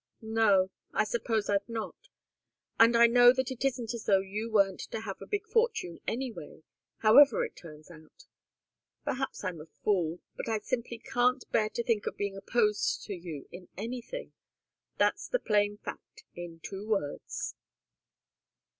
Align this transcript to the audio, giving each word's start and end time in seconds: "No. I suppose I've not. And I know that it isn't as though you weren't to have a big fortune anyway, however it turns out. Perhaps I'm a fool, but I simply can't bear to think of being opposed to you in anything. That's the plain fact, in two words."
"No. 0.23 0.71
I 0.93 1.03
suppose 1.03 1.47
I've 1.47 1.69
not. 1.69 2.09
And 2.79 2.95
I 2.97 3.05
know 3.05 3.31
that 3.33 3.51
it 3.51 3.63
isn't 3.63 3.93
as 3.93 4.05
though 4.05 4.17
you 4.19 4.49
weren't 4.49 4.79
to 4.89 5.01
have 5.01 5.21
a 5.21 5.27
big 5.27 5.45
fortune 5.45 5.99
anyway, 6.07 6.63
however 7.03 7.45
it 7.45 7.55
turns 7.55 7.91
out. 7.91 8.25
Perhaps 9.03 9.43
I'm 9.43 9.61
a 9.61 9.67
fool, 9.67 10.19
but 10.35 10.49
I 10.49 10.57
simply 10.57 10.97
can't 10.97 11.45
bear 11.51 11.69
to 11.69 11.83
think 11.83 12.07
of 12.07 12.17
being 12.17 12.35
opposed 12.35 13.03
to 13.03 13.13
you 13.13 13.47
in 13.51 13.67
anything. 13.77 14.33
That's 14.97 15.27
the 15.27 15.37
plain 15.37 15.77
fact, 15.77 16.23
in 16.33 16.61
two 16.63 16.87
words." 16.87 17.53